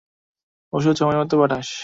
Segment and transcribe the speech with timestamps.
[0.73, 1.67] ওষুধ সময়মতো পাঠাস।